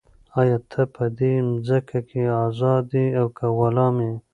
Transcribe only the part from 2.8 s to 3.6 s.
یې او که